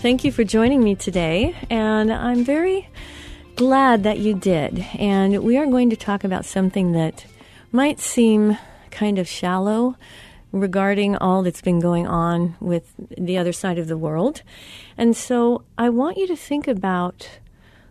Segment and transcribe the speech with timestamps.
[0.00, 2.88] Thank you for joining me today, and I'm very
[3.56, 4.78] glad that you did.
[4.98, 7.26] And we are going to talk about something that
[7.70, 8.56] might seem
[8.90, 9.96] kind of shallow
[10.52, 14.40] regarding all that's been going on with the other side of the world.
[14.96, 17.28] And so I want you to think about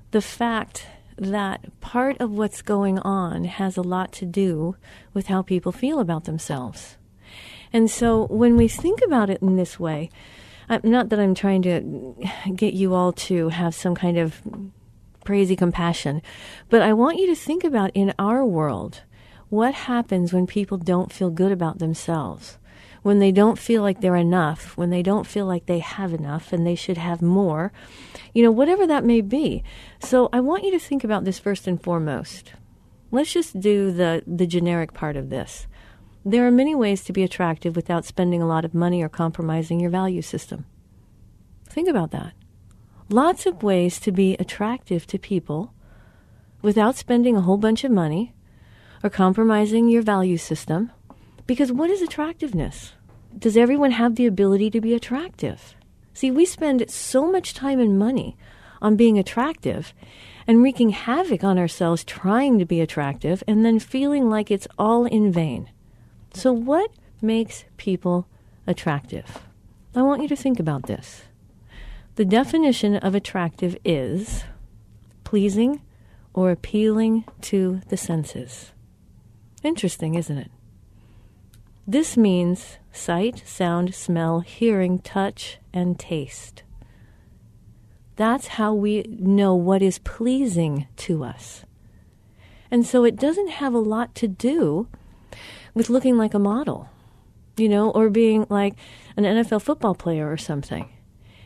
[0.10, 4.76] the fact that part of what's going on has a lot to do
[5.14, 6.98] with how people feel about themselves.
[7.72, 10.10] And so when we think about it in this way,
[10.84, 12.16] not that I'm trying to
[12.56, 14.42] get you all to have some kind of
[15.26, 16.22] crazy compassion,
[16.70, 19.02] but I want you to think about in our world
[19.50, 22.58] what happens when people don't feel good about themselves,
[23.02, 26.54] when they don't feel like they're enough, when they don't feel like they have enough
[26.54, 27.72] and they should have more,
[28.34, 29.64] you know, whatever that may be.
[30.00, 32.54] So I want you to think about this first and foremost.
[33.12, 35.66] Let's just do the, the generic part of this.
[36.30, 39.80] There are many ways to be attractive without spending a lot of money or compromising
[39.80, 40.68] your value system.
[41.68, 42.34] Think about that.
[43.10, 45.74] Lots of ways to be attractive to people
[46.62, 48.36] without spending a whole bunch of money
[49.04, 50.92] or compromising your value system.
[51.48, 52.94] Because what is attractiveness?
[53.36, 55.74] Does everyone have the ability to be attractive?
[56.14, 58.38] See, we spend so much time and money
[58.84, 59.96] on being attractive
[60.46, 65.06] and wreaking havoc on ourselves trying to be attractive and then feeling like it's all
[65.06, 65.72] in vain.
[66.34, 66.92] So, what
[67.22, 68.28] makes people
[68.68, 69.40] attractive?
[69.96, 71.24] I want you to think about this.
[72.16, 74.44] The definition of attractive is
[75.24, 75.82] pleasing
[76.34, 78.72] or appealing to the senses.
[79.64, 80.52] Interesting, isn't it?
[81.88, 86.64] This means sight, sound, smell, hearing, touch, and taste.
[88.16, 91.66] That's how we know what is pleasing to us.
[92.70, 94.88] And so it doesn't have a lot to do
[95.74, 96.90] with looking like a model,
[97.58, 98.74] you know, or being like
[99.16, 100.90] an NFL football player or something.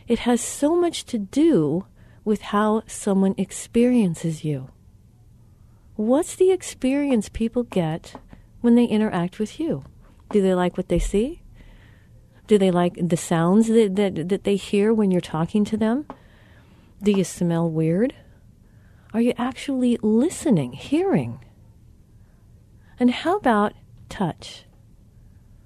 [0.06, 1.86] It has so much to do
[2.24, 4.68] with how someone experiences you.
[5.96, 8.14] What's the experience people get
[8.60, 9.84] when they interact with you?
[10.30, 11.42] Do they like what they see?
[12.46, 16.06] Do they like the sounds that, that, that they hear when you're talking to them?
[17.02, 18.14] Do you smell weird?
[19.12, 21.44] Are you actually listening, hearing?
[22.98, 23.74] And how about
[24.08, 24.64] touch?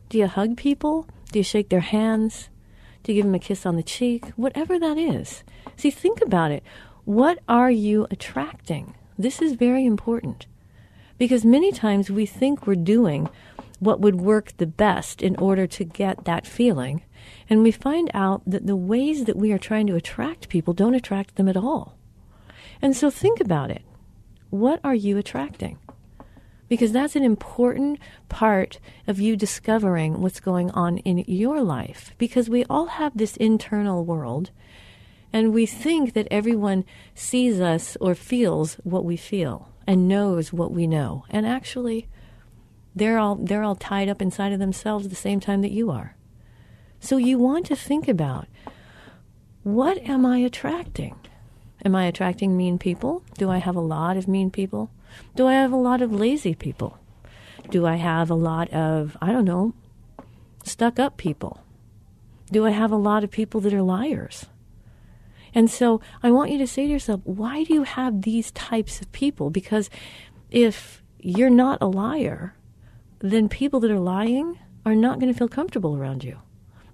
[0.09, 1.07] Do you hug people?
[1.33, 2.49] Do you shake their hands?
[3.03, 4.27] Do you give them a kiss on the cheek?
[4.37, 5.45] Whatever that is.
[5.77, 6.63] See, think about it.
[7.05, 8.95] What are you attracting?
[9.19, 10.47] This is very important
[11.19, 13.29] because many times we think we're doing
[13.81, 17.03] what would work the best in order to get that feeling.
[17.51, 20.95] And we find out that the ways that we are trying to attract people don't
[20.95, 21.97] attract them at all.
[22.81, 23.83] And so think about it.
[24.51, 25.79] What are you attracting?
[26.69, 27.99] Because that's an important
[28.29, 32.13] part of you discovering what's going on in your life.
[32.19, 34.51] Because we all have this internal world,
[35.33, 36.85] And we think that everyone
[37.15, 41.25] sees us or feels what we feel and knows what we know.
[41.29, 42.09] And actually,
[42.95, 46.17] they're all, they're all tied up inside of themselves the same time that you are.
[47.01, 48.49] So you want to think about
[49.63, 51.15] what am I attracting?
[51.85, 53.23] Am I attracting mean people?
[53.37, 54.91] Do I have a lot of mean people?
[55.35, 56.99] Do I have a lot of lazy people?
[57.71, 59.75] Do I have a lot of, I don't know,
[60.65, 61.63] stuck up people?
[62.51, 64.47] Do I have a lot of people that are liars?
[65.55, 69.01] And so I want you to say to yourself, why do you have these types
[69.01, 69.51] of people?
[69.51, 69.91] Because
[70.51, 72.55] if you're not a liar,
[73.21, 76.39] then people that are lying are not going to feel comfortable around you.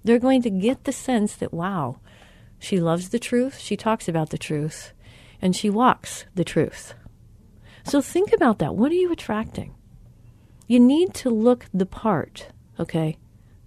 [0.03, 1.99] They're going to get the sense that, wow,
[2.59, 4.93] she loves the truth, she talks about the truth,
[5.41, 6.93] and she walks the truth.
[7.85, 8.75] So think about that.
[8.75, 9.73] What are you attracting?
[10.67, 12.47] You need to look the part,
[12.79, 13.17] okay?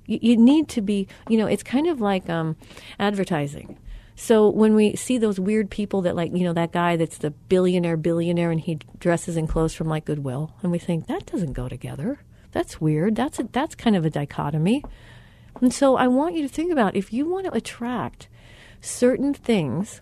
[0.07, 2.57] You, you need to be, you know, it's kind of like um,
[2.99, 3.79] advertising.
[4.17, 7.31] So when we see those weird people that like, you know, that guy that's the
[7.31, 11.53] billionaire billionaire and he dresses in clothes from like Goodwill and we think that doesn't
[11.53, 12.19] go together.
[12.51, 13.15] That's weird.
[13.15, 14.83] That's a, that's kind of a dichotomy.
[15.61, 18.27] And so I want you to think about if you want to attract
[18.81, 20.01] certain things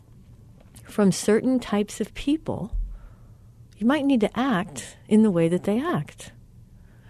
[0.85, 2.75] from certain types of people,
[3.77, 6.33] you might need to act in the way that they act.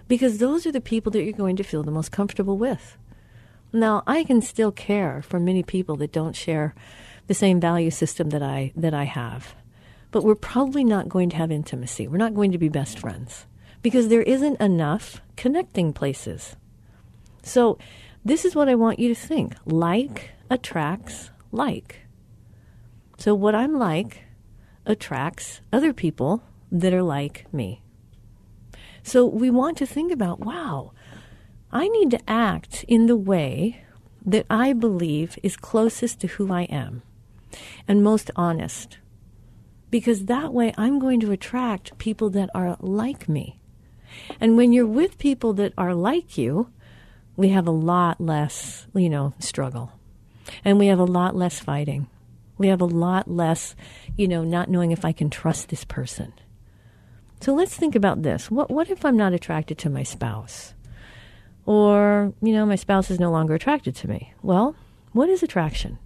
[0.08, 2.96] Because those are the people that you're going to feel the most comfortable with.
[3.72, 6.74] Now, I can still care for many people that don't share
[7.26, 9.54] the same value system that I that I have.
[10.10, 12.06] But we're probably not going to have intimacy.
[12.06, 13.46] We're not going to be best friends
[13.82, 16.56] because there isn't enough connecting places.
[17.42, 17.78] So,
[18.24, 19.54] this is what I want you to think.
[19.66, 22.06] Like attracts like.
[23.18, 24.24] So, what I'm like
[24.86, 27.82] attracts other people that are like me.
[29.02, 30.92] So, we want to think about wow,
[31.70, 33.82] I need to act in the way
[34.24, 37.02] that I believe is closest to who I am
[37.86, 38.98] and most honest.
[39.90, 43.60] Because that way I'm going to attract people that are like me.
[44.40, 46.70] And when you're with people that are like you,
[47.36, 49.92] we have a lot less, you know, struggle.
[50.64, 52.08] And we have a lot less fighting.
[52.58, 53.76] We have a lot less,
[54.16, 56.32] you know, not knowing if I can trust this person.
[57.40, 58.50] So let's think about this.
[58.50, 60.74] What, what if I'm not attracted to my spouse?
[61.64, 64.32] Or, you know, my spouse is no longer attracted to me.
[64.42, 64.76] Well,
[65.12, 65.98] what is attraction?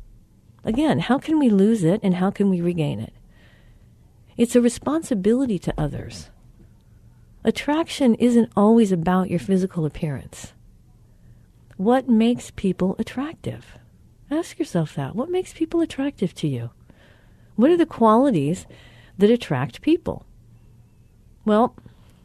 [0.64, 3.12] Again, how can we lose it and how can we regain it?
[4.36, 6.30] It's a responsibility to others.
[7.44, 10.52] Attraction isn't always about your physical appearance.
[11.76, 13.78] What makes people attractive?
[14.30, 15.16] Ask yourself that.
[15.16, 16.70] What makes people attractive to you?
[17.56, 18.66] What are the qualities
[19.18, 20.26] that attract people?
[21.44, 21.74] Well,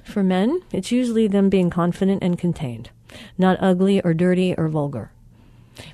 [0.04, 2.90] for men, it's usually them being confident and contained
[3.38, 5.12] not ugly or dirty or vulgar.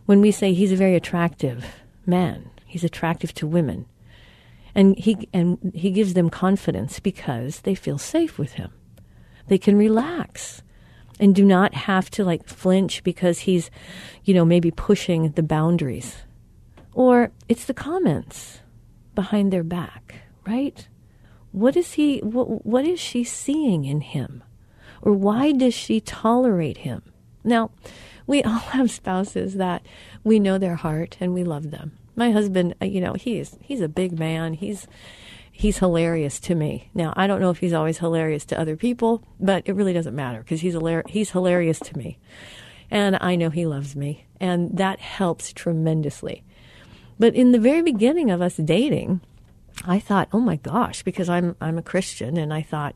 [0.06, 1.66] When we say he's a very attractive
[2.06, 3.86] man, he's attractive to women.
[4.74, 8.72] And he, and he gives them confidence because they feel safe with him.
[9.48, 10.62] They can relax
[11.20, 13.70] and do not have to like flinch because he's,
[14.24, 16.16] you know, maybe pushing the boundaries.
[16.94, 18.60] Or it's the comments
[19.14, 20.16] behind their back,
[20.48, 20.88] right?
[21.52, 24.44] What is he, what, what is she seeing in him?
[25.02, 27.02] Or why does she tolerate him?
[27.44, 27.72] Now,
[28.28, 29.84] we all have spouses that
[30.24, 31.98] we know their heart and we love them.
[32.16, 34.54] My husband, uh, you know, he's he's a big man.
[34.54, 34.86] He's
[35.52, 36.90] he's hilarious to me.
[36.94, 40.16] Now, I don't know if he's always hilarious to other people, but it really doesn't
[40.16, 42.18] matter because he's hilar- he's hilarious to me.
[42.90, 46.44] And I know he loves me, and that helps tremendously.
[47.18, 49.22] But in the very beginning of us dating,
[49.86, 52.96] I thought, "Oh my gosh," because I'm I'm a Christian and I thought,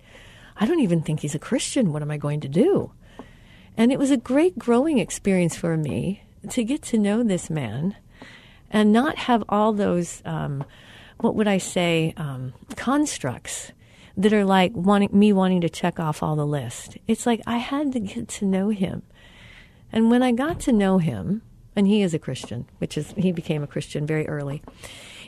[0.58, 1.92] I don't even think he's a Christian.
[1.92, 2.92] What am I going to do?
[3.78, 7.96] And it was a great growing experience for me to get to know this man
[8.72, 10.64] and not have all those, um,
[11.20, 13.72] what would I say, um, constructs
[14.16, 16.98] that are like wanting me wanting to check off all the list.
[17.06, 19.04] It's like I had to get to know him.
[19.92, 21.42] And when I got to know him,
[21.76, 24.62] and he is a Christian, which is he became a Christian very early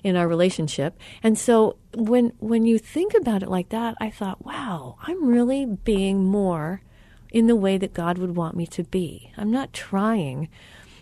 [0.04, 0.98] in our relationship.
[1.24, 5.66] And so when when you think about it like that, I thought, wow, I'm really
[5.66, 6.82] being more
[7.32, 9.32] in the way that God would want me to be.
[9.38, 10.50] I'm not trying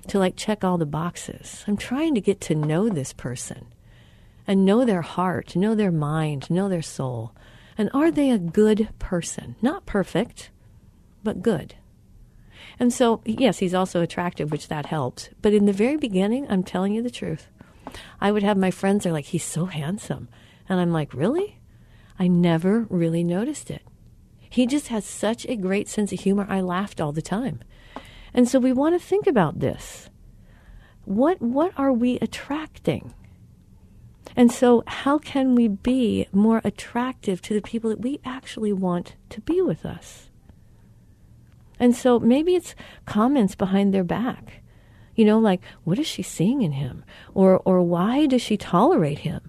[0.07, 1.63] to like check all the boxes.
[1.67, 3.67] I'm trying to get to know this person
[4.47, 7.33] and know their heart, know their mind, know their soul.
[7.77, 9.55] And are they a good person?
[9.61, 10.49] Not perfect,
[11.23, 11.75] but good.
[12.79, 15.29] And so, yes, he's also attractive, which that helps.
[15.41, 17.47] But in the very beginning, I'm telling you the truth.
[18.19, 20.27] I would have my friends, they're like, he's so handsome.
[20.67, 21.59] And I'm like, really?
[22.17, 23.83] I never really noticed it.
[24.49, 26.45] He just has such a great sense of humor.
[26.49, 27.61] I laughed all the time.
[28.33, 30.09] And so we want to think about this.
[31.03, 33.13] What what are we attracting?
[34.35, 39.15] And so, how can we be more attractive to the people that we actually want
[39.29, 40.29] to be with us?
[41.79, 42.75] And so, maybe it's
[43.05, 44.61] comments behind their back.
[45.15, 47.03] You know, like, what is she seeing in him?
[47.34, 49.41] Or, or why does she tolerate him?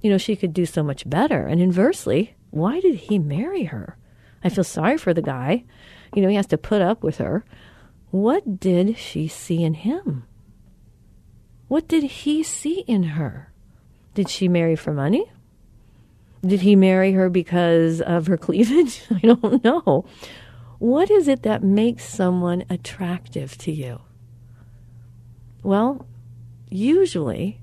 [0.00, 1.46] You know, she could do so much better.
[1.46, 3.96] And inversely, why did he marry her?
[4.42, 5.64] I feel sorry for the guy.
[6.14, 7.44] You know, he has to put up with her.
[8.10, 10.24] What did she see in him?
[11.68, 13.52] What did he see in her?
[14.14, 15.30] Did she marry for money?
[16.44, 19.02] Did he marry her because of her cleavage?
[19.10, 20.04] I don't know.
[20.78, 24.00] What is it that makes someone attractive to you?
[25.62, 26.06] Well,
[26.70, 27.60] usually,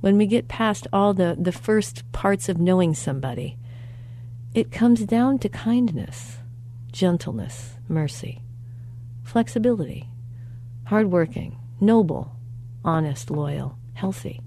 [0.00, 3.56] when we get past all the, the first parts of knowing somebody,
[4.54, 6.38] it comes down to kindness,
[6.92, 8.40] gentleness, mercy,
[9.22, 10.08] flexibility,
[10.86, 12.36] hardworking, noble,
[12.84, 14.40] honest, loyal, healthy.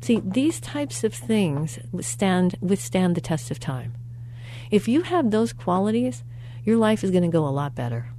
[0.00, 3.94] See, these types of things withstand, withstand the test of time.
[4.70, 6.22] If you have those qualities,
[6.64, 8.13] your life is going to go a lot better.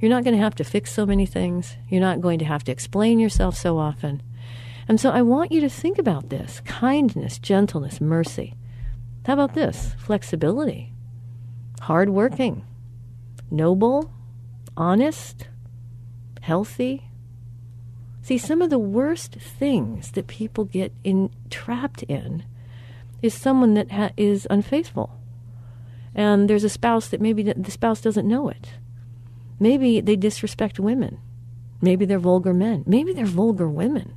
[0.00, 1.76] You're not going to have to fix so many things.
[1.88, 4.22] You're not going to have to explain yourself so often.
[4.86, 8.54] And so I want you to think about this kindness, gentleness, mercy.
[9.26, 9.94] How about this?
[9.98, 10.92] Flexibility,
[11.80, 12.64] hardworking,
[13.50, 14.10] noble,
[14.76, 15.48] honest,
[16.40, 17.08] healthy,
[18.28, 22.44] See, some of the worst things that people get in, trapped in
[23.22, 25.18] is someone that ha- is unfaithful.
[26.14, 28.74] And there's a spouse that maybe the spouse doesn't know it.
[29.58, 31.18] Maybe they disrespect women.
[31.80, 32.84] Maybe they're vulgar men.
[32.86, 34.14] Maybe they're vulgar women.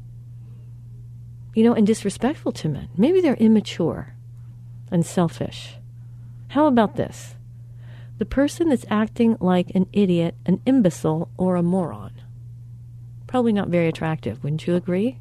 [1.53, 2.89] You know, and disrespectful to men.
[2.97, 4.15] Maybe they're immature
[4.91, 5.75] and selfish.
[6.49, 7.35] How about this?
[8.17, 12.21] The person that's acting like an idiot, an imbecile, or a moron
[13.31, 14.43] probably not very attractive.
[14.43, 15.17] Wouldn't you agree?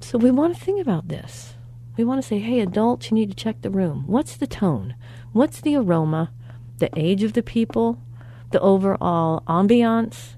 [0.00, 1.54] So we want to think about this.
[1.96, 4.04] We want to say, hey, adults, you need to check the room.
[4.08, 4.96] What's the tone?
[5.32, 6.32] What's the aroma?
[6.78, 8.02] The age of the people?
[8.50, 10.34] The overall ambiance?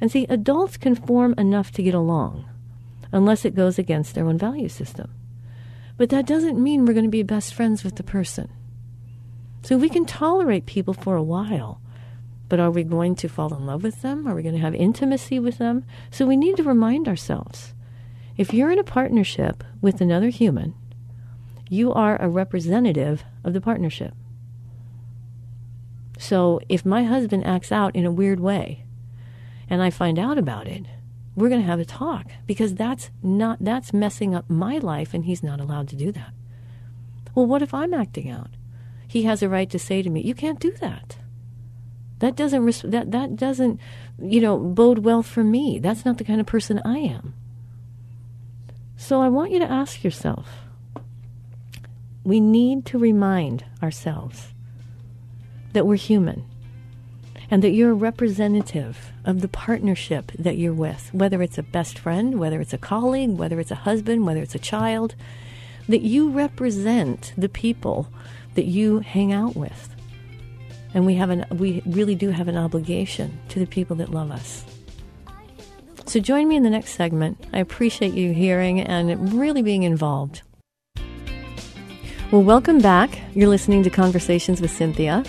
[0.00, 2.48] And see, adults can form enough to get along,
[3.12, 5.10] unless it goes against their own value system.
[5.96, 8.50] But that doesn't mean we're going to be best friends with the person.
[9.62, 11.80] So we can tolerate people for a while,
[12.48, 14.26] but are we going to fall in love with them?
[14.26, 15.84] Are we going to have intimacy with them?
[16.10, 17.72] So we need to remind ourselves
[18.36, 20.74] if you're in a partnership with another human,
[21.68, 24.14] you are a representative of the partnership.
[26.18, 28.84] So if my husband acts out in a weird way
[29.68, 30.86] and I find out about it,
[31.34, 35.24] we're going to have a talk because that's not that's messing up my life and
[35.24, 36.32] he's not allowed to do that.
[37.34, 38.50] Well, what if I'm acting out?
[39.08, 41.16] He has a right to say to me, "You can't do that."
[42.18, 43.80] That doesn't that that doesn't
[44.20, 45.78] you know bode well for me.
[45.78, 47.34] That's not the kind of person I am.
[48.96, 50.46] So I want you to ask yourself.
[52.24, 54.51] We need to remind ourselves
[55.72, 56.44] that we're human
[57.50, 61.98] and that you're a representative of the partnership that you're with, whether it's a best
[61.98, 65.14] friend, whether it's a colleague, whether it's a husband, whether it's a child,
[65.88, 68.08] that you represent the people
[68.54, 69.92] that you hang out with
[70.94, 74.30] and we have an we really do have an obligation to the people that love
[74.30, 74.64] us.
[76.06, 77.42] So join me in the next segment.
[77.52, 80.42] I appreciate you hearing and really being involved.
[82.30, 83.18] Well, welcome back.
[83.34, 85.26] You're listening to Conversations with Cinthia.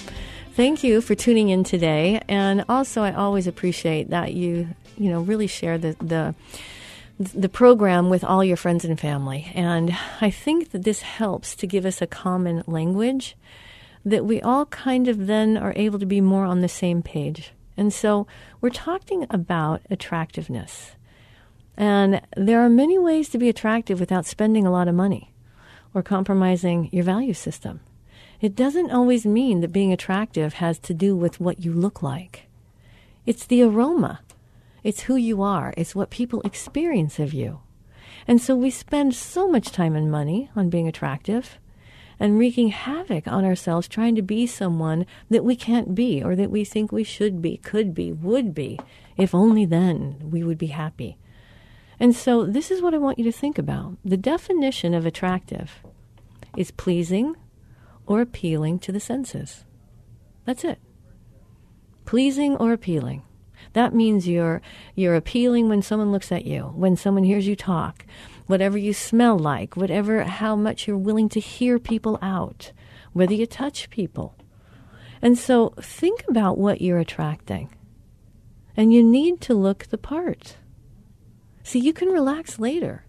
[0.55, 4.67] Thank you for tuning in today, and also I always appreciate that you
[5.00, 6.36] you know really share the the
[7.17, 9.51] the program with all your friends and family.
[9.55, 13.36] And I think that this helps to give us a common language
[14.05, 17.51] that we all kind of then are able to be more on the same page.
[17.75, 18.27] And so
[18.62, 20.91] we're talking about attractiveness.
[21.75, 25.33] And there are many ways to be attractive without spending a lot of money
[25.95, 27.79] or compromising your value system.
[28.44, 32.48] It doesn't always mean that being attractive has to do with what you look like.
[33.26, 34.20] It's the aroma.
[34.84, 35.74] It's who you are.
[35.78, 37.62] It's what people experience of you.
[38.28, 41.58] And so we spend so much time and money on being attractive
[42.20, 46.52] and wreaking havoc on ourselves trying to be someone that we can't be or that
[46.52, 48.78] we think we should be, could be, would be.
[49.16, 51.16] If only then we would be happy.
[51.98, 53.96] And so this is what I want you to think about.
[54.04, 55.82] The definition of attractive
[56.58, 57.38] is pleasing
[58.05, 59.65] or appealing to the senses.
[60.45, 60.79] That's it.
[62.05, 63.24] Pleasing or appealing.
[63.74, 64.62] That means you're
[64.93, 68.05] you're appealing when someone looks at you, when someone hears you talk,
[68.45, 72.72] whatever you smell like, whatever, how much you're willing to hear people out,
[73.13, 74.36] whether you touch people.
[75.22, 77.74] And so think about what you're attracting.
[78.75, 80.57] And you need to look the part.
[81.63, 83.05] See, you can relax later.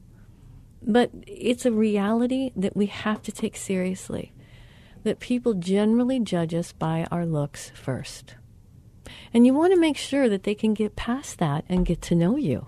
[0.81, 4.34] But it's a reality that we have to take seriously
[5.05, 8.35] that people generally judge us by our looks first.
[9.33, 12.15] And you want to make sure that they can get past that and get to
[12.15, 12.67] know you.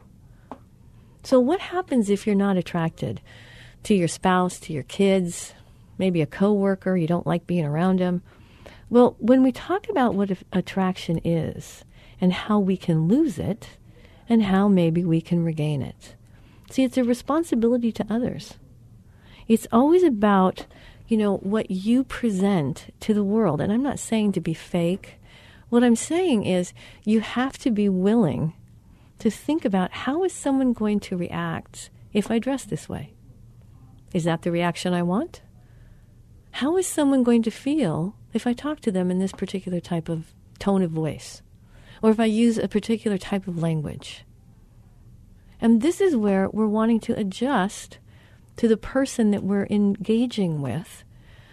[1.23, 3.21] So, what happens if you're not attracted
[3.83, 5.55] to your spouse, to your kids,
[5.99, 8.23] maybe a coworker, you don't like being around them?
[8.89, 11.85] Well, when we talk about what attraction is
[12.21, 13.71] and how we can lose it
[14.29, 16.15] and how maybe we can regain it,
[16.71, 18.55] see, it's a responsibility to others.
[19.49, 20.67] It's always about,
[21.09, 23.61] you know, what you present to the world.
[23.61, 25.21] And I'm not saying to be fake.
[25.69, 26.73] What I'm saying is
[27.05, 28.55] you have to be willing
[29.19, 33.13] to think about how is someone going to react if I dress this way?
[34.13, 35.43] Is that the reaction I want?
[36.53, 40.09] How is someone going to feel if I talk to them in this particular type
[40.09, 41.43] of tone of voice?
[42.03, 44.25] Or if I use a particular type of language?
[45.61, 47.99] And this is where we're wanting to adjust
[48.57, 51.05] to the person that we're engaging with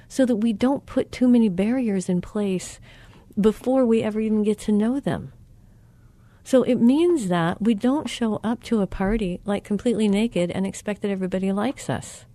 [0.07, 2.79] so that we don't put too many barriers in place
[3.39, 5.33] before we ever even get to know them.
[6.43, 10.67] So it means that we don't show up to a party like completely naked and
[10.67, 12.25] expect that everybody likes us.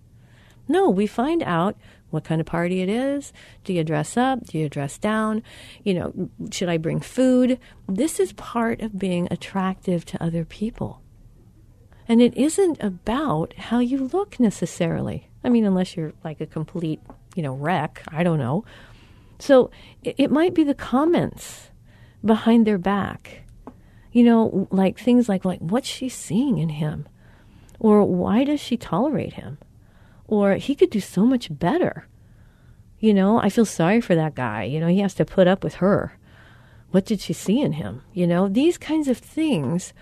[0.67, 1.77] No, we find out
[2.09, 3.33] what kind of party it is.
[3.63, 4.45] Do you dress up?
[4.45, 5.43] Do you dress down?
[5.83, 7.59] You know, should I bring food?
[7.87, 11.01] This is part of being attractive to other people.
[12.09, 15.29] And it isn't about how you look necessarily.
[15.43, 16.99] I mean, unless you're like a complete,
[17.35, 18.03] you know, wreck.
[18.09, 18.65] I don't know.
[19.37, 19.71] So
[20.03, 21.69] it, it might be the comments
[22.25, 23.43] behind their back
[24.11, 27.07] you know, like things like like what's she seeing in him?
[27.79, 29.57] Or why does she tolerate him?
[30.27, 32.07] Or he could do so much better.
[32.99, 34.63] You know, I feel sorry for that guy.
[34.63, 36.17] You know, he has to put up with her.
[36.91, 38.01] What did she see in him?
[38.13, 39.93] You know, these kinds of things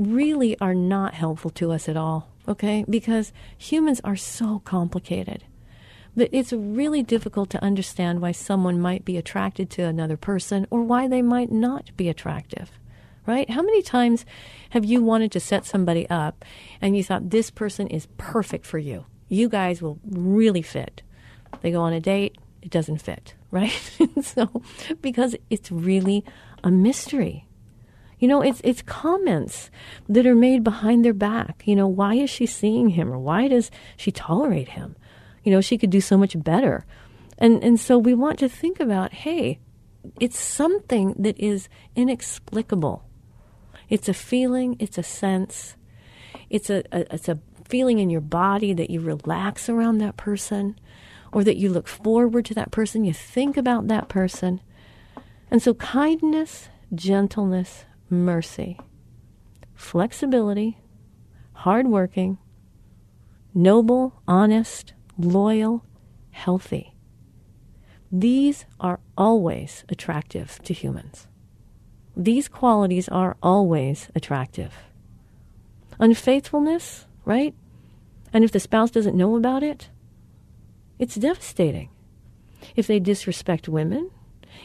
[0.00, 2.84] really are not helpful to us at all, okay?
[2.88, 5.44] Because humans are so complicated
[6.16, 10.82] But it's really difficult to understand why someone might be attracted to another person or
[10.82, 12.72] why they might not be attractive
[13.26, 13.48] right?
[13.50, 14.24] How many times
[14.70, 16.44] have you wanted to set somebody up
[16.80, 19.04] and you thought this person is perfect for you?
[19.28, 21.02] You guys will really fit.
[21.60, 23.70] They go on a date, it doesn't fit, right?
[24.22, 24.62] so
[25.00, 26.24] because it's really
[26.64, 27.46] a mystery.
[28.20, 29.70] You know, it's it's comments
[30.08, 31.62] that are made behind their back.
[31.64, 34.94] You know, why is she seeing him or why does she tolerate him?
[35.42, 36.84] You know, she could do so much better.
[37.38, 39.58] And and so we want to think about, hey,
[40.20, 43.04] it's something that is inexplicable.
[43.88, 45.76] It's a feeling, it's a sense,
[46.48, 50.78] it's a, a, it's a feeling in your body that you relax around that person
[51.32, 54.60] or that you look forward to that person, you think about that person.
[55.50, 58.78] And so kindness, gentleness, mercy,
[59.74, 60.78] flexibility,
[61.52, 62.38] hardworking,
[63.54, 65.84] noble, honest, loyal,
[66.30, 66.94] healthy.
[68.12, 71.28] These are always attractive to humans.
[72.16, 74.74] These qualities are always attractive.
[75.98, 77.54] Unfaithfulness, right?
[78.32, 79.90] And if the spouse doesn't know about it,
[80.98, 81.88] it's devastating.
[82.74, 84.10] If they disrespect women,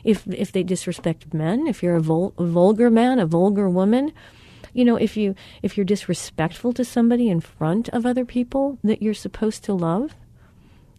[0.03, 4.11] if if they disrespect men, if you're a, vul- a vulgar man, a vulgar woman,
[4.73, 9.01] you know, if you if you're disrespectful to somebody in front of other people that
[9.01, 10.15] you're supposed to love,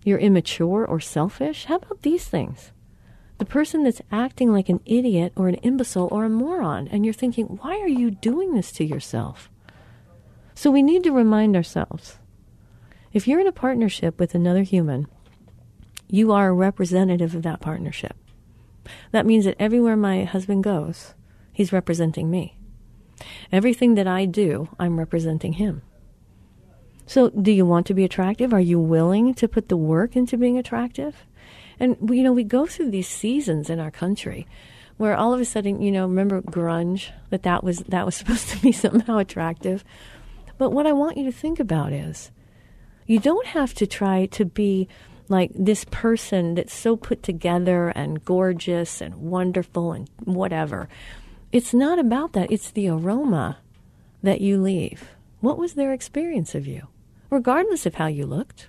[0.04, 1.66] you're immature or selfish.
[1.66, 2.72] How about these things?
[3.38, 7.14] the person that's acting like an idiot or an imbecile or a moron, and you're
[7.14, 9.50] thinking, why are you doing this to yourself?
[10.54, 12.18] So we need to remind ourselves
[13.12, 15.06] if you're in a partnership with another human,
[16.08, 18.16] you are a representative of that partnership.
[19.12, 21.14] That means that everywhere my husband goes,
[21.52, 22.58] he's representing me.
[23.50, 25.82] Everything that I do, I'm representing him.
[27.06, 28.52] So, do you want to be attractive?
[28.52, 31.24] Are you willing to put the work into being attractive?
[31.78, 34.46] And you know, we go through these seasons in our country
[34.96, 38.48] where all of a sudden, you know, remember grunge that that was that was supposed
[38.48, 39.84] to be somehow attractive.
[40.58, 42.30] But what I want you to think about is
[43.06, 44.88] you don't have to try to be
[45.28, 50.88] like this person that's so put together and gorgeous and wonderful and whatever.
[51.52, 52.50] It's not about that.
[52.50, 53.58] It's the aroma
[54.22, 55.10] that you leave.
[55.40, 56.88] What was their experience of you?
[57.30, 58.68] Regardless of how you looked,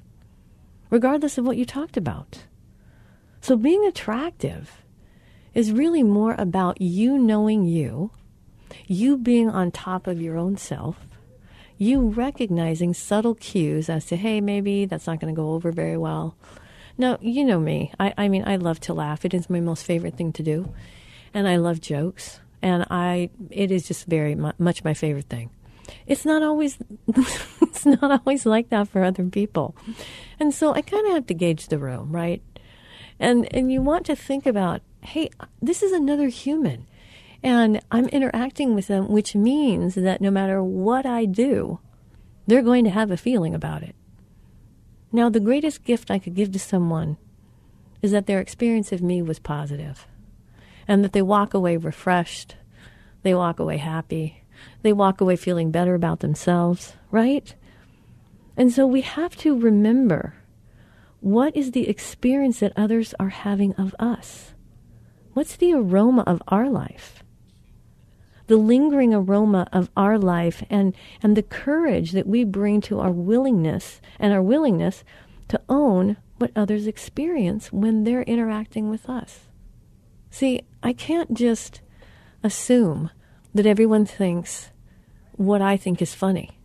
[0.89, 2.45] regardless of what you talked about.
[3.41, 4.83] So being attractive
[5.53, 8.11] is really more about you knowing you,
[8.85, 11.06] you being on top of your own self,
[11.77, 15.97] you recognizing subtle cues as to, hey, maybe that's not going to go over very
[15.97, 16.35] well.
[16.97, 17.91] Now, you know me.
[17.99, 19.23] I, I mean, I love to laugh.
[19.23, 20.73] It is my most favorite thing to do.
[21.33, 22.39] And I love jokes.
[22.61, 25.51] And I, it is just very much my favorite thing.
[26.05, 26.77] It's not always
[27.61, 29.75] it's not always like that for other people.
[30.39, 32.41] And so I kind of have to gauge the room, right?
[33.19, 35.29] And and you want to think about, hey,
[35.61, 36.87] this is another human.
[37.43, 41.79] And I'm interacting with them, which means that no matter what I do,
[42.47, 43.95] they're going to have a feeling about it.
[45.11, 47.17] Now, the greatest gift I could give to someone
[48.01, 50.07] is that their experience of me was positive
[50.87, 52.55] and that they walk away refreshed,
[53.23, 54.43] they walk away happy,
[54.81, 57.55] they walk away feeling better about themselves, right?
[58.55, 60.35] And so we have to remember
[61.19, 64.53] what is the experience that others are having of us?
[65.33, 67.16] What's the aroma of our life?
[68.47, 73.11] The lingering aroma of our life and, and the courage that we bring to our
[73.11, 75.03] willingness and our willingness
[75.49, 79.47] to own what others experience when they're interacting with us.
[80.29, 81.81] See, I can't just
[82.43, 83.09] assume
[83.53, 84.69] that everyone thinks
[85.33, 86.59] what I think is funny.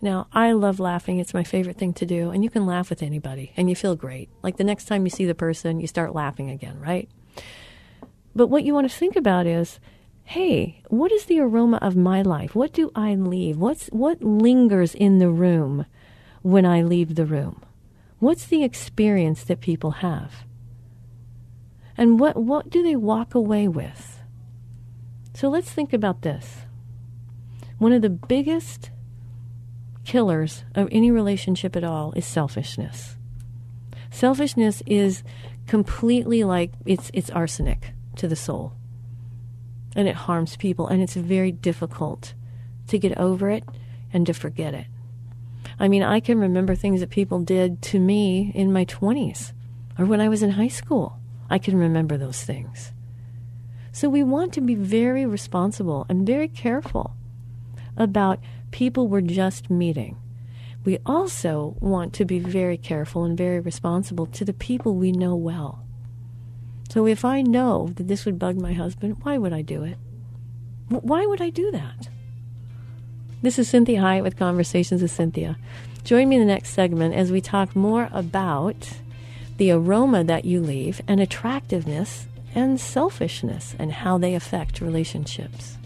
[0.00, 1.18] Now, I love laughing.
[1.18, 2.30] It's my favorite thing to do.
[2.30, 4.28] And you can laugh with anybody and you feel great.
[4.42, 7.08] Like the next time you see the person, you start laughing again, right?
[8.36, 9.80] But what you want to think about is
[10.24, 12.54] hey, what is the aroma of my life?
[12.54, 13.56] What do I leave?
[13.56, 15.86] What's, what lingers in the room
[16.42, 17.62] when I leave the room?
[18.18, 20.44] What's the experience that people have?
[21.96, 24.20] And what, what do they walk away with?
[25.34, 26.62] So let's think about this.
[27.78, 28.90] One of the biggest
[30.04, 33.16] killers of any relationship at all is selfishness.
[34.10, 35.22] Selfishness is
[35.66, 38.72] completely like it's, it's arsenic to the soul.
[39.94, 42.34] And it harms people, and it's very difficult
[42.88, 43.64] to get over it
[44.12, 44.86] and to forget it.
[45.78, 49.52] I mean, I can remember things that people did to me in my 20s
[49.98, 51.18] or when I was in high school.
[51.50, 52.92] I can remember those things.
[53.92, 57.14] So we want to be very responsible and very careful
[57.96, 60.16] about people we're just meeting.
[60.84, 65.34] We also want to be very careful and very responsible to the people we know
[65.36, 65.83] well.
[66.94, 69.98] So if I know that this would bug my husband, why would I do it?
[70.88, 72.08] Why would I do that?
[73.42, 75.56] This is Cinthia Hiett with Conversations with Cinthia.
[76.04, 78.90] Join me in the next segment as we talk more about
[79.56, 85.76] the aroma that you leave and attractiveness and selfishness and how they affect relationships.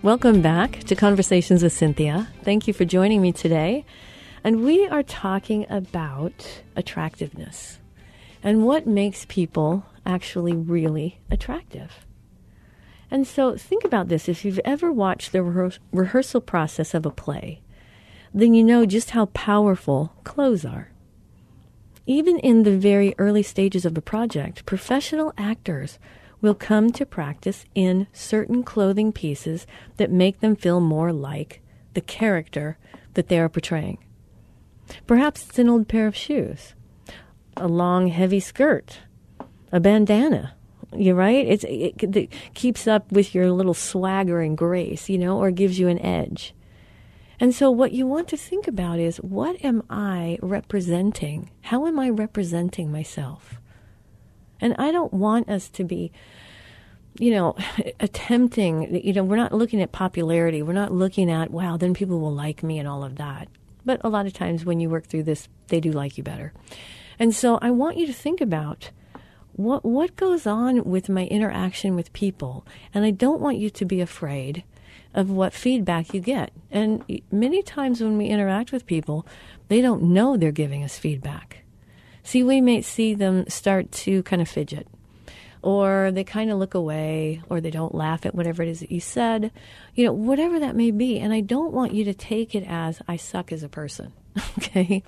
[0.00, 2.28] Welcome back to Conversations with Cinthia.
[2.44, 3.84] Thank you for joining me today.
[4.44, 7.80] And we are talking about attractiveness
[8.40, 12.06] and what makes people actually really attractive.
[13.10, 17.60] And so think about this if you've ever watched the rehearsal process of a play,
[18.32, 20.92] then you know just how powerful clothes are.
[22.06, 25.98] Even in the very early stages of a project, professional actors
[26.40, 31.60] will come to practice in certain clothing pieces that make them feel more like
[31.94, 32.78] the character
[33.14, 33.98] that they are portraying.
[35.06, 36.74] Perhaps it's an old pair of shoes
[37.56, 39.00] a long, heavy skirt,
[39.72, 40.54] a bandana.
[40.96, 41.46] You're right.
[41.46, 45.78] It's, it, it keeps up with your little swagger and grace, you know, or gives
[45.78, 46.54] you an edge.
[47.40, 51.50] And so, what you want to think about is what am I representing?
[51.62, 53.57] How am I representing myself?
[54.60, 56.12] And I don't want us to be,
[57.18, 57.56] you know,
[58.00, 60.62] attempting, you know, we're not looking at popularity.
[60.62, 63.48] We're not looking at, wow, then people will like me and all of that.
[63.84, 66.52] But a lot of times when you work through this, they do like you better.
[67.18, 68.90] And so I want you to think about
[69.52, 73.84] what what goes on with my interaction with people, and I don't want you to
[73.84, 74.62] be afraid
[75.14, 76.52] of what feedback you get.
[76.70, 79.26] And many times when we interact with people,
[79.66, 81.64] they don't know they're giving us feedback.
[82.28, 84.86] See, we may see them start to kind of fidget,
[85.62, 88.92] or they kind of look away, or they don't laugh at whatever it is that
[88.92, 89.50] you said,
[89.94, 91.18] you know, whatever that may be.
[91.18, 94.12] And I don't want you to take it as I suck as a person,
[94.58, 95.02] okay?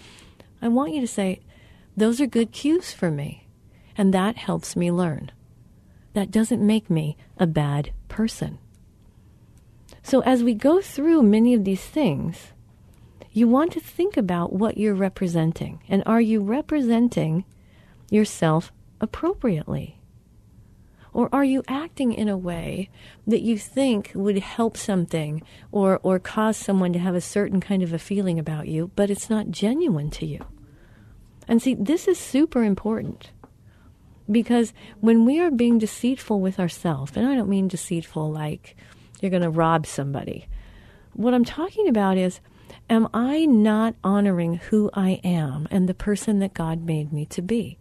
[0.62, 1.40] I want you to say,
[1.94, 3.46] those are good cues for me.
[3.98, 5.30] And that helps me learn.
[6.14, 8.56] That doesn't make me a bad person.
[10.02, 12.54] So, as we go through many of these things,
[13.32, 15.82] you want to think about what you're representing.
[15.88, 17.44] And are you representing
[18.10, 20.00] yourself appropriately?
[21.12, 22.88] Or are you acting in a way
[23.26, 27.82] that you think would help something or, or cause someone to have a certain kind
[27.82, 30.44] of a feeling about you, but it's not genuine to you?
[31.48, 33.32] And see, this is super important
[34.30, 38.76] because when we are being deceitful with ourselves, and I don't mean deceitful like
[39.20, 40.46] you're going to rob somebody,
[41.14, 42.40] what I'm talking about is
[42.90, 47.40] am I not honoring who I am and the person that God made me to
[47.40, 47.78] be?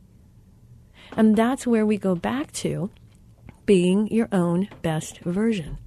[1.17, 2.91] And that's where we go back to
[3.65, 5.79] being your own best version.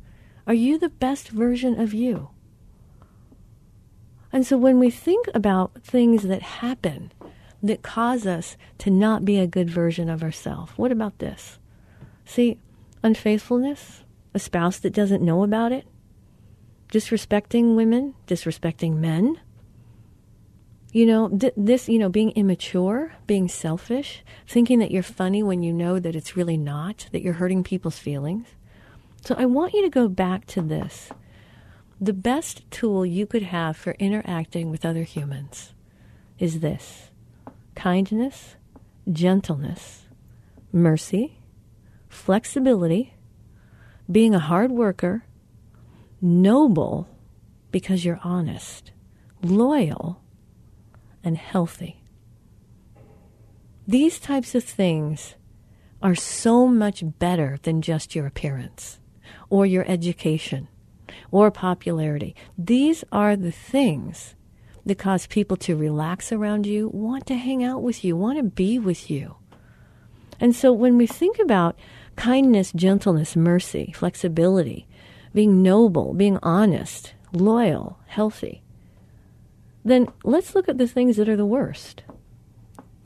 [0.46, 2.30] Are you the best version of you?
[4.32, 7.12] And so when we think about things that happen
[7.62, 11.58] that cause us to not be a good version of ourselves, what about this?
[12.24, 12.58] See,
[13.04, 14.02] unfaithfulness,
[14.34, 15.84] a spouse that doesn't know about it,
[16.92, 19.40] disrespecting women, disrespecting men.
[20.92, 25.62] You know, th- this, you know, being immature, being selfish, thinking that you're funny when
[25.62, 28.46] you know that it's really not, that you're hurting people's feelings.
[29.22, 31.08] So I want you to go back to this.
[31.98, 35.72] The best tool you could have for interacting with other humans
[36.38, 37.10] is this
[37.74, 38.56] kindness,
[39.10, 40.02] gentleness,
[40.72, 41.38] mercy,
[42.10, 43.14] flexibility,
[44.10, 45.24] being a hard worker,
[46.22, 47.08] noble
[47.70, 48.92] because you're honest,
[49.42, 50.22] loyal,
[51.24, 52.02] and healthy.
[53.86, 55.34] These types of things
[56.00, 59.00] are so much better than just your appearance
[59.50, 60.68] or your education
[61.30, 62.34] or popularity.
[62.56, 64.34] These are the things
[64.84, 68.44] that cause people to relax around you, want to hang out with you, want to
[68.44, 69.36] be with you.
[70.40, 71.78] And so when we think about
[72.16, 74.88] kindness, gentleness, mercy, flexibility,
[75.34, 78.62] being noble, being honest, loyal, healthy,
[79.84, 82.02] then let's look at the things that are the worst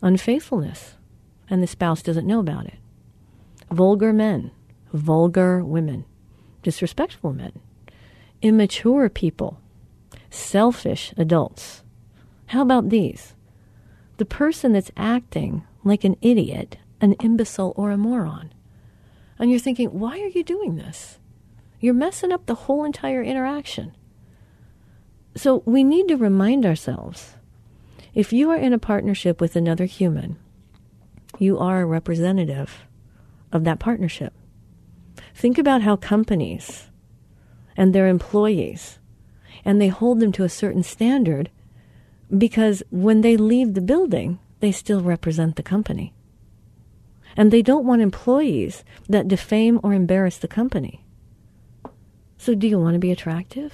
[0.02, 0.94] unfaithfulness,
[1.48, 2.78] and the spouse doesn't know about it,
[3.70, 4.50] vulgar men,
[4.92, 6.04] vulgar women,
[6.62, 7.52] disrespectful men,
[8.42, 9.58] immature people,
[10.30, 11.82] selfish adults.
[12.46, 13.34] How about these?
[14.18, 18.52] The person that's acting like an idiot, an imbecile, or a moron.
[19.38, 21.18] And you're thinking, why are you doing this?
[21.80, 23.92] You're messing up the whole entire interaction.
[25.36, 27.34] So we need to remind ourselves
[28.14, 30.38] if you are in a partnership with another human,
[31.38, 32.86] you are a representative
[33.52, 34.32] of that partnership.
[35.34, 36.88] Think about how companies
[37.76, 38.98] and their employees
[39.64, 41.50] and they hold them to a certain standard
[42.36, 46.14] because when they leave the building, they still represent the company.
[47.36, 51.04] And they don't want employees that defame or embarrass the company.
[52.38, 53.72] So, do you want to be attractive?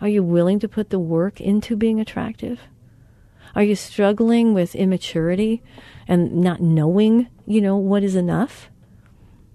[0.00, 2.60] Are you willing to put the work into being attractive?
[3.54, 5.62] Are you struggling with immaturity
[6.08, 8.68] and not knowing, you know, what is enough?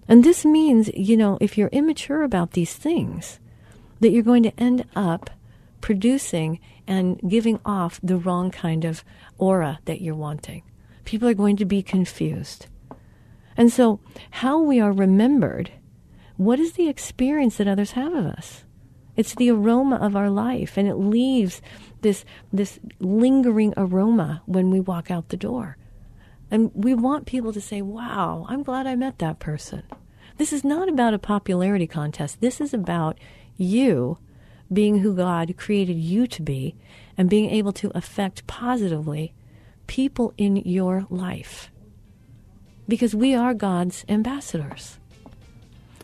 [0.08, 3.40] And this means, you know, if you're immature about these things,
[4.00, 5.30] that you're going to end up
[5.82, 9.04] producing and giving off the wrong kind of
[9.38, 10.64] aura that you're wanting.
[11.04, 12.68] People are going to be confused.
[13.58, 15.72] And so, how we are remembered,
[16.38, 18.64] what is the experience that others have of us?
[19.16, 21.62] It's the aroma of our life, and it leaves
[22.02, 22.24] this,
[22.54, 25.78] this lingering aroma when we walk out the door.
[26.52, 29.84] And we want people to say, wow, I'm glad I met that person.
[30.38, 32.40] This is not about a popularity contest.
[32.40, 33.20] This is about
[33.58, 34.20] you
[34.72, 36.76] being who God created you to be
[37.18, 39.34] and being able to affect positively
[39.88, 41.72] people in your life.
[42.88, 45.00] Because we are God's ambassadors.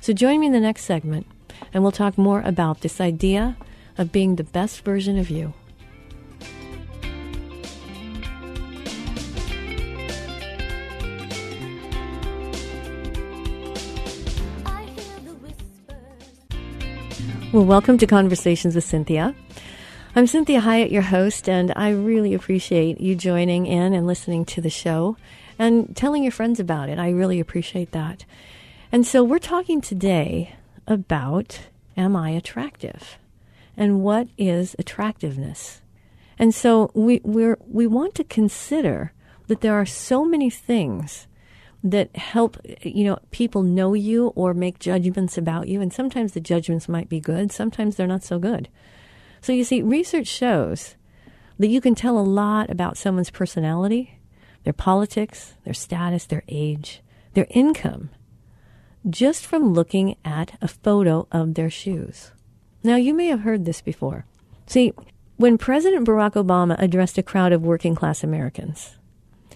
[0.03, 1.25] So join me in the next segment,
[1.73, 3.55] and we'll talk more about this idea
[3.97, 5.53] of being the best version of you.
[17.53, 19.33] Well, welcome to Conversations with Cinthia.
[20.17, 24.59] I'm Cinthia Hiett, your host, and I really appreciate you joining in and listening to
[24.59, 25.15] the show
[25.57, 26.99] and telling your friends about it.
[26.99, 28.25] I really appreciate that.
[28.93, 31.61] And so we're talking today about
[31.97, 33.17] Am I attractive?
[33.75, 35.81] And what is attractiveness?
[36.37, 39.11] And so we, we we want to consider
[39.47, 41.25] that there are so many things
[41.83, 46.39] that help you know people know you or make judgments about you and sometimes the
[46.39, 48.69] judgments might be good sometimes they're not so good
[49.41, 50.95] so you see research shows
[51.59, 54.19] that you can tell a lot about someone's personality
[54.63, 57.01] their politics their status their age
[57.33, 58.09] their income
[59.09, 62.31] just from looking at a photo of their shoes
[62.83, 64.25] now you may have heard this before
[64.65, 64.91] see
[65.37, 68.97] when president barack obama addressed a crowd of working class americans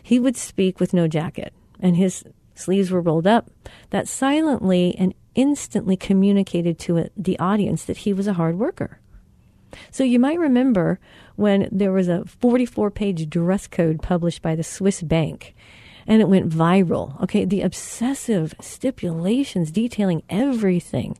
[0.03, 2.23] he would speak with no jacket and his
[2.57, 3.49] sleeves were rolled up,
[3.91, 8.99] that silently and instantly communicated to the audience that he was a hard worker.
[9.91, 10.99] So you might remember
[11.35, 15.53] when there was a 44 page dress code published by the Swiss bank
[16.07, 17.21] and it went viral.
[17.23, 21.17] Okay, the obsessive stipulations detailing everything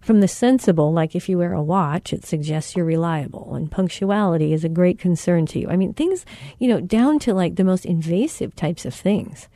[0.00, 4.52] from the sensible, like if you wear a watch, it suggests you're reliable, and punctuality
[4.52, 5.68] is a great concern to you.
[5.68, 6.24] I mean, things,
[6.58, 9.48] you know, down to like the most invasive types of things.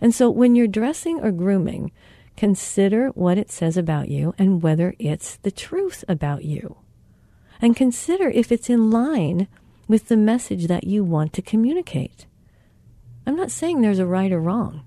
[0.00, 1.92] And so when you're dressing or grooming,
[2.36, 6.76] Consider what it says about you and whether it's the truth about you.
[7.60, 9.46] And consider if it's in line
[9.86, 12.26] with the message that you want to communicate.
[13.26, 14.82] I'm not saying there's a right or wrong.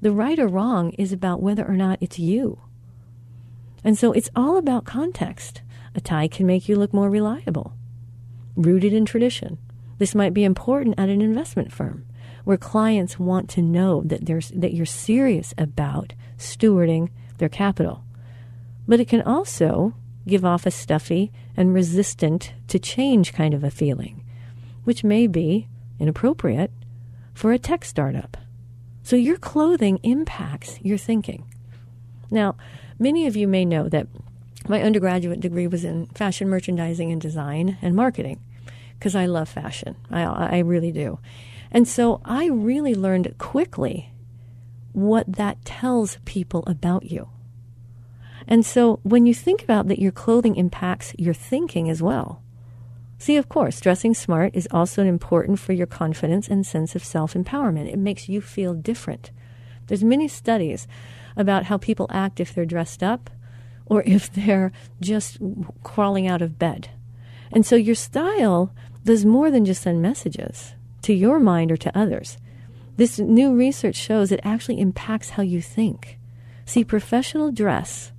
[0.00, 2.60] The right or wrong is about whether or not it's you.
[3.82, 5.62] And so it's all about context.
[5.94, 7.72] A tie can make you look more reliable,
[8.56, 9.58] rooted in tradition.
[9.98, 12.04] This might be important at an investment firm
[12.44, 17.08] where clients want to know that there's that you're serious about stewarding
[17.38, 18.04] their capital.
[18.86, 19.94] But it can also
[20.26, 24.22] give off a stuffy and resistant to change kind of a feeling,
[24.84, 26.70] which may be inappropriate
[27.34, 28.36] for a tech startup.
[29.02, 31.44] So your clothing impacts your thinking.
[32.30, 32.56] Now,
[32.98, 34.06] many of you may know that
[34.66, 38.40] my undergraduate degree was in fashion merchandising and design and marketing
[38.98, 39.96] because I love fashion.
[40.10, 41.18] I, I really do.
[41.70, 44.10] And so I really learned quickly
[44.92, 47.28] what that tells people about you.
[48.46, 52.42] And so when you think about that, your clothing impacts your thinking as well.
[53.18, 57.34] See, of course, dressing smart is also important for your confidence and sense of self
[57.34, 57.92] empowerment.
[57.92, 59.30] It makes you feel different.
[59.86, 60.86] There's many studies
[61.36, 63.30] about how people act if they're dressed up
[63.86, 65.38] or if they're just
[65.82, 66.90] crawling out of bed.
[67.52, 68.74] And so your style
[69.04, 72.38] does more than just send messages to your mind or to others.
[72.96, 76.18] This new research shows it actually impacts how you think.
[76.64, 78.12] See, professional dress,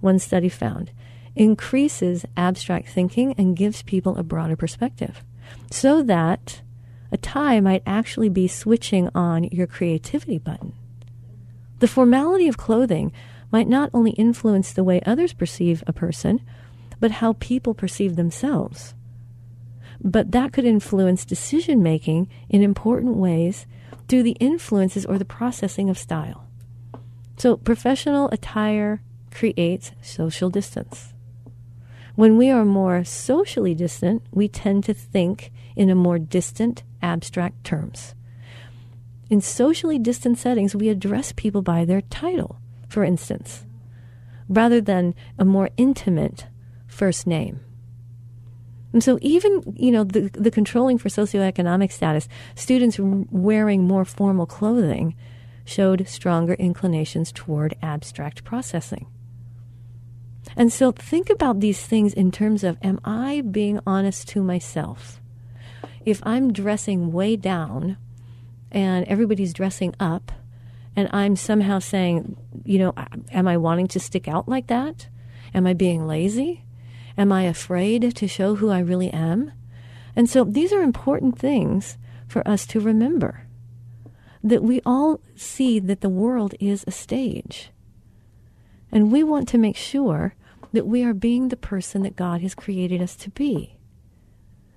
[0.00, 0.90] one study found,
[1.40, 5.24] increases abstract thinking and gives people a broader perspective.
[5.70, 6.60] So that
[7.10, 10.74] a tie might actually be switching on your creativity button.
[11.78, 13.10] The formality of clothing
[13.50, 16.42] might not only influence the way others perceive a person,
[17.00, 18.94] but how people perceive themselves.
[19.98, 23.66] But that could influence decision making in important ways
[24.08, 26.46] through the influences or the processing of style.
[27.38, 29.00] So, professional attire
[29.30, 31.14] creates social distance.
[32.20, 37.64] When we are more socially distant, we tend to think in a more distant, abstract
[37.64, 38.14] terms.
[39.30, 42.58] In socially distant settings, we address people by their title,
[42.90, 43.64] for instance,
[44.50, 46.44] rather than a more intimate
[46.86, 47.60] first name.
[48.92, 54.44] And so, even you know, the, the controlling for socioeconomic status, students wearing more formal
[54.44, 55.16] clothing
[55.64, 59.06] showed stronger inclinations toward abstract processing.
[60.56, 65.20] And so think about these things in terms of am I being honest to myself?
[66.04, 67.96] If I'm dressing way down
[68.70, 70.32] and everybody's dressing up,
[70.96, 72.94] and I'm somehow saying, you know,
[73.30, 75.08] am I wanting to stick out like that?
[75.54, 76.64] Am I being lazy?
[77.16, 79.52] Am I afraid to show who I really am?
[80.16, 83.46] And so these are important things for us to remember
[84.42, 87.70] that we all see that the world is a stage.
[88.92, 90.34] And we want to make sure
[90.72, 93.78] that we are being the person that God has created us to be.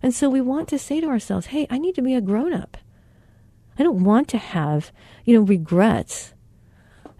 [0.02, 2.54] And so we want to say to ourselves, hey, I need to be a grown
[2.54, 2.78] up.
[3.78, 4.91] I don't want to have,
[5.26, 6.34] you know, regrets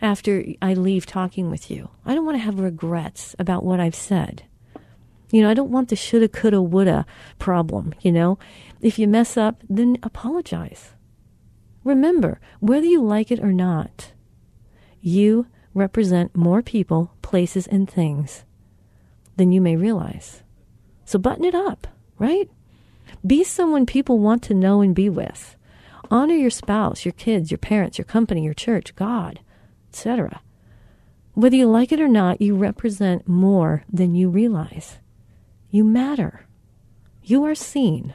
[0.02, 1.90] after I leave talking with you.
[2.06, 4.44] I don't want to have regrets about what I've said.
[5.32, 7.06] You know, I don't want the shoulda, coulda, woulda
[7.40, 8.38] problem, you know.
[8.82, 10.92] If you mess up, then apologize.
[11.84, 14.12] Remember, whether you like it or not,
[15.02, 18.44] you represent more people, places, and things
[19.36, 20.44] than you may realize.
[21.06, 22.50] So button it up, right?
[23.26, 25.56] Be someone people want to know and be with.
[26.12, 29.40] Honor your spouse, your kids, your parents, your company, your church, God,
[29.90, 30.42] etc.
[31.34, 35.00] Whether you like it or not, you represent more than you realize.
[35.72, 36.46] You matter.
[37.24, 38.14] You are seen,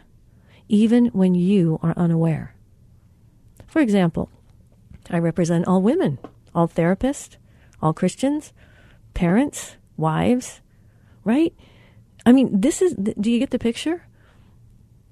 [0.69, 2.55] even when you are unaware.
[3.67, 4.31] For example,
[5.11, 6.19] I represent all women,
[6.55, 7.37] all therapists,
[7.81, 8.53] all Christians,
[9.15, 10.61] parents, wives,
[11.25, 11.55] right?
[12.25, 14.05] I mean, this is, do you get the picture?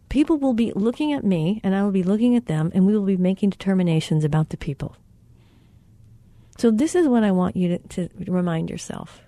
[0.08, 2.96] People will be looking at me, and I will be looking at them, and we
[2.96, 4.96] will be making determinations about the people.
[6.58, 9.20] So, this is what I want you to, to remind yourself.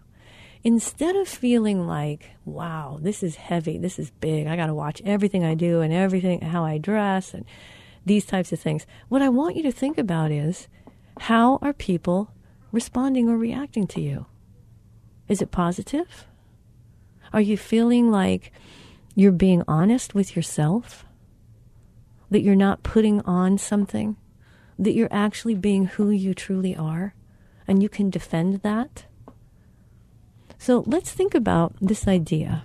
[0.65, 5.03] Instead of feeling like, wow, this is heavy, this is big, I got to watch
[5.05, 7.45] everything I do and everything, how I dress, and
[8.05, 10.69] these types of things, what I want you to think about is
[11.21, 12.33] how are people
[12.73, 14.27] responding or reacting to you?
[15.29, 16.27] Is it positive?
[17.33, 18.53] Are you feeling like
[19.15, 21.05] you're being honest with yourself?
[22.31, 24.17] That you're not putting on something?
[24.79, 27.15] That you're actually being who you truly are?
[27.67, 29.05] And you can defend that?
[30.59, 32.65] So let's think about this idea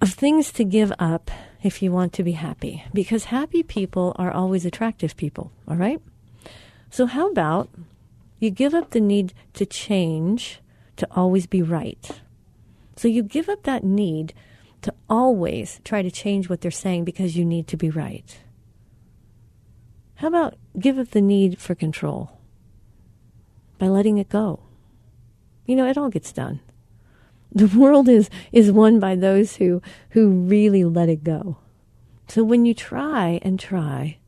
[0.00, 1.30] of things to give up
[1.62, 6.00] if you want to be happy, because happy people are always attractive people, all right?
[6.90, 7.70] So, how about
[8.44, 10.60] You give up the need to change
[10.96, 12.10] to always be right.
[12.94, 14.34] So you give up that need
[14.82, 18.38] to always try to change what they're saying because you need to be right.
[20.16, 22.38] How about give up the need for control
[23.78, 24.60] by letting it go?
[25.64, 26.60] You know, it all gets done.
[27.50, 29.80] The world is, is won by those who,
[30.10, 31.56] who really let it go.
[32.28, 34.18] So when you try and try,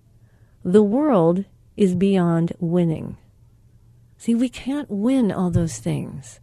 [0.65, 1.45] the world
[1.77, 3.19] is beyond winning.
[4.27, 6.41] See, we can't win all those things,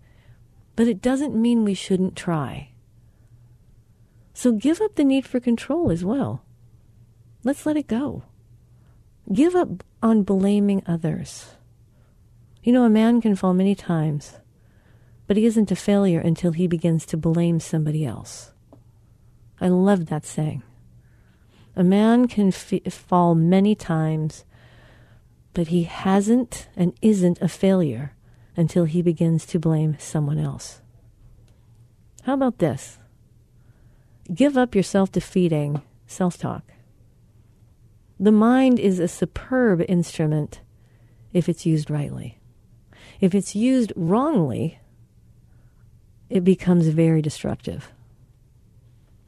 [0.78, 2.70] but it doesn't mean we shouldn't try.
[4.34, 6.46] So give up the need for control as well.
[7.44, 8.24] Let's let it go.
[9.34, 11.56] Give up on blaming others.
[12.64, 14.38] You know, a man can fall many times,
[15.28, 18.54] but he isn't a failure until he begins to blame somebody else.
[19.60, 20.64] I love that saying.
[21.76, 24.46] A man can f- fall many times,
[25.54, 28.16] but he hasn't and isn't a failure
[28.56, 30.82] until he begins to blame someone else.
[32.24, 33.00] How about this?
[34.34, 36.64] Give up your self defeating self talk.
[38.20, 40.62] The mind is a superb instrument
[41.34, 42.40] if it's used rightly.
[43.20, 44.80] If it's used wrongly,
[46.30, 47.92] it becomes very destructive.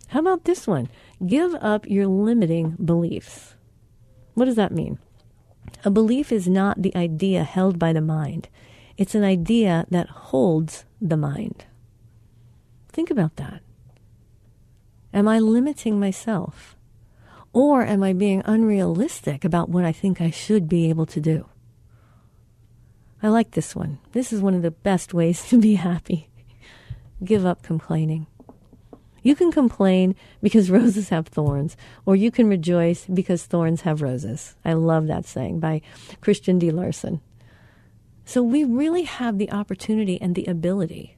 [0.08, 0.90] How about this one?
[1.26, 3.56] Give up your limiting beliefs.
[4.34, 5.00] What does that mean?
[5.84, 8.50] A belief is not the idea held by the mind,
[8.98, 11.66] it's an idea that holds the mind.
[12.90, 13.62] Think about that.
[15.14, 16.76] Am I limiting myself?
[17.52, 21.48] Or am I being unrealistic about what I think I should be able to do?
[23.24, 24.00] I like this one.
[24.12, 26.30] This is one of the best ways to be happy.
[27.24, 28.28] Give up complaining.
[29.26, 34.56] You can complain because roses have thorns, or you can rejoice because thorns have roses.
[34.64, 35.82] I love that saying by
[36.22, 36.70] Christian D.
[36.70, 37.22] Larson.
[38.24, 41.18] So we really have the opportunity and the ability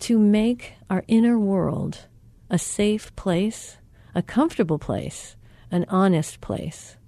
[0.00, 2.06] to make our inner world
[2.50, 3.78] a safe place,
[4.14, 5.36] a comfortable place,
[5.70, 6.98] an honest place.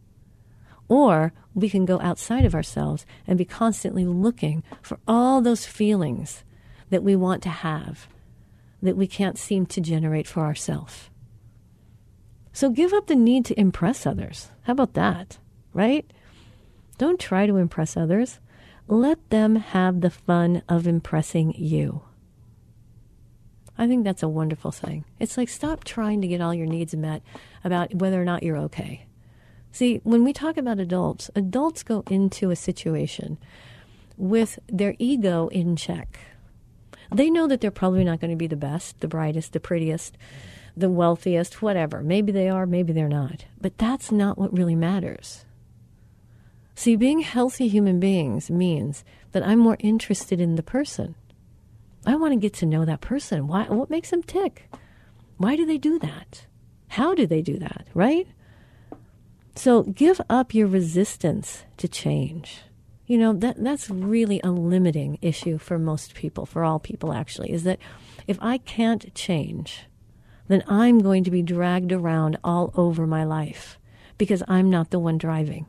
[0.89, 6.45] Or we can go outside of ourselves and be constantly looking for all those feelings
[6.89, 8.09] that we want to have
[8.83, 11.11] that we can't seem to generate for ourselves.
[12.53, 14.51] So give up the need to impress others.
[14.63, 15.39] How about that?
[15.73, 16.11] Right?
[16.99, 18.41] Don't try to impress others.
[18.89, 22.03] Let them have the fun of impressing you.
[23.79, 25.05] I think that's a wonderful thing.
[25.19, 27.23] It's like stop trying to get all your needs met
[27.65, 29.07] about whether or not you're okay.
[29.73, 33.39] See, when we talk about adults, adults go into a situation
[34.17, 36.19] with their ego in check.
[37.13, 40.17] They know that they're probably not going to be the best, the brightest, the prettiest,
[40.77, 42.03] the wealthiest, whatever.
[42.03, 43.47] Maybe they are, maybe they're not.
[43.61, 45.45] But that's not what really matters.
[46.75, 51.15] See, being healthy human beings means that I'm more interested in the person
[52.07, 53.47] I want to get to know that person.
[53.47, 54.71] Why, what makes them tick?
[55.37, 56.47] Why do they do that?
[56.89, 58.27] How do they do that, right?
[59.55, 62.63] So give up your resistance to change.
[63.11, 67.51] You know, that, that's really a limiting issue for most people, for all people actually,
[67.51, 67.81] is that
[68.29, 69.87] if I can't change,
[70.47, 73.81] then I'm going to be dragged around all over my life
[74.17, 75.67] because I'm not the one driving.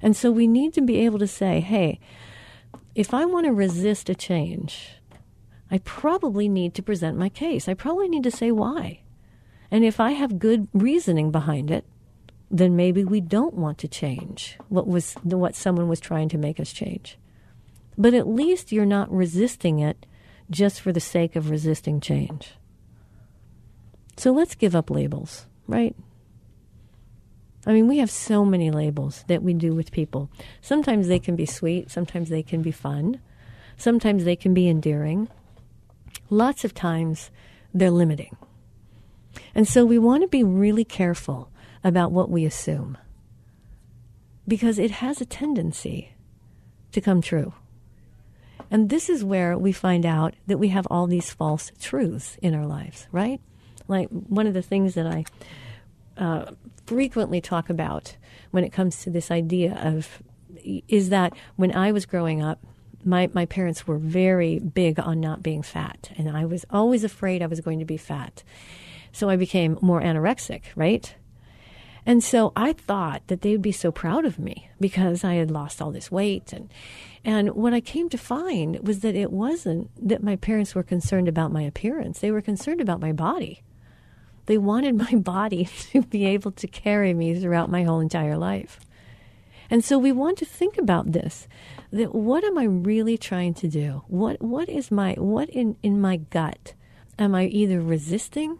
[0.00, 2.00] And so we need to be able to say, hey,
[2.94, 4.92] if I want to resist a change,
[5.70, 7.68] I probably need to present my case.
[7.68, 9.02] I probably need to say why.
[9.70, 11.84] And if I have good reasoning behind it,
[12.50, 16.60] then maybe we don't want to change what was what someone was trying to make
[16.60, 17.18] us change.
[17.96, 20.06] But at least you're not resisting it
[20.50, 22.54] just for the sake of resisting change.
[24.16, 25.96] So let's give up labels, right?
[27.66, 30.30] I mean, we have so many labels that we do with people.
[30.60, 33.20] Sometimes they can be sweet, sometimes they can be fun,
[33.76, 35.28] sometimes they can be endearing,
[36.28, 37.30] lots of times
[37.72, 38.36] they're limiting.
[39.54, 41.50] And so we want to be really careful
[41.84, 42.98] about what we assume
[44.48, 46.12] because it has a tendency
[46.92, 47.52] to come true.
[48.70, 52.54] And this is where we find out that we have all these false truths in
[52.54, 53.40] our lives, right?
[53.88, 55.24] Like one of the things that I
[56.16, 56.52] uh,
[56.86, 58.16] frequently talk about
[58.50, 60.22] when it comes to this idea of
[60.88, 62.60] is that when I was growing up,
[63.04, 67.42] my, my parents were very big on not being fat, and I was always afraid
[67.42, 68.42] I was going to be fat.
[69.12, 71.14] So I became more anorexic, right?
[72.06, 75.50] And so I thought that they would be so proud of me because I had
[75.50, 76.52] lost all this weight.
[76.52, 76.70] And,
[77.24, 81.28] and what I came to find was that it wasn't that my parents were concerned
[81.28, 83.62] about my appearance, they were concerned about my body.
[84.46, 88.78] They wanted my body to be able to carry me throughout my whole entire life.
[89.70, 91.48] And so we want to think about this
[91.90, 94.02] that what am I really trying to do?
[94.08, 96.74] What what is my what in, in my gut?
[97.18, 98.58] Am I either resisting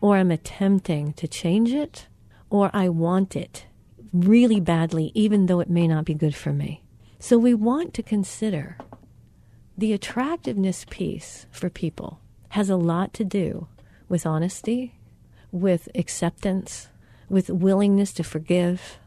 [0.00, 2.06] or I'm attempting to change it
[2.50, 3.66] or I want it
[4.12, 6.82] really badly even though it may not be good for me.
[7.18, 8.78] So we want to consider
[9.76, 12.20] the attractiveness piece for people
[12.50, 13.68] has a lot to do
[14.08, 14.94] with honesty,
[15.50, 16.88] with acceptance,
[17.28, 18.98] with willingness to forgive,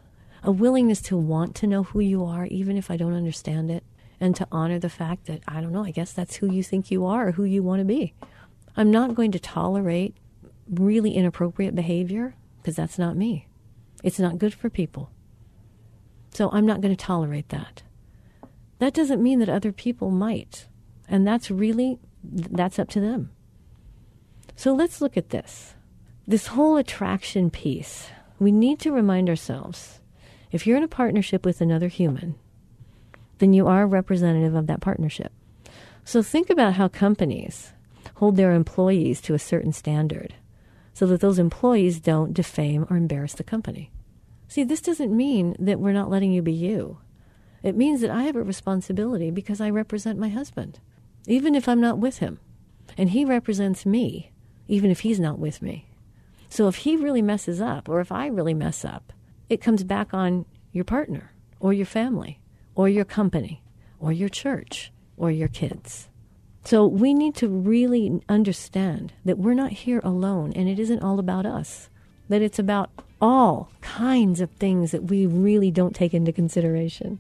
[0.43, 3.83] a willingness to want to know who you are, even if I don't understand it,
[4.19, 6.91] and to honor the fact that, I don't know, I guess that's who you think
[6.91, 8.13] you are or who you want to be.
[8.75, 10.15] I'm not going to tolerate
[10.69, 13.47] really inappropriate behavior because that's not me.
[14.03, 15.11] It's not good for people.
[16.31, 17.83] So I'm not going to tolerate that.
[18.79, 20.67] That doesn't mean that other people might.
[21.07, 23.31] And that's really, that's up to them.
[24.55, 25.73] So let's look at this.
[26.27, 28.07] This whole attraction piece,
[28.39, 29.99] we need to remind ourselves
[30.51, 32.35] if you're in a partnership with another human,
[33.39, 35.31] then you are a representative of that partnership.
[36.03, 37.73] So think about how companies
[38.15, 40.35] hold their employees to a certain standard
[40.99, 43.89] so that those employees don't defame or embarrass the company.
[44.49, 46.97] See, this doesn't mean that we're not letting you be you.
[47.63, 50.81] It means that I have a responsibility because I represent my husband,
[51.25, 52.41] even if I'm not with him.
[52.97, 54.33] And he represents me,
[54.67, 55.87] even if he's not with me.
[56.49, 59.13] So if he really messes up, or if I really mess up,
[59.49, 61.31] it comes back on your partner
[61.61, 62.41] or your family
[62.75, 63.63] or your company
[64.01, 66.08] or your church or your kids.
[66.65, 71.19] So we need to really understand that we're not here alone and it isn't all
[71.19, 71.89] about us,
[72.27, 72.91] that it's about
[73.21, 77.19] all kinds of things that we really don't take into consideration.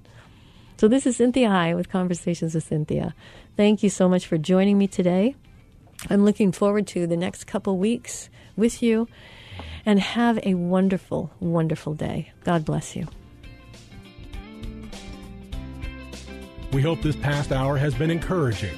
[0.77, 3.13] So this is Cinthia Hiett with Conversations with Cinthia.
[3.57, 5.35] Thank you so much for joining me today.
[6.09, 9.07] I'm looking forward to the next couple weeks with you
[9.85, 12.31] and have a wonderful, wonderful day.
[12.43, 13.07] God bless you.
[16.71, 18.77] We hope this past hour has been encouraging,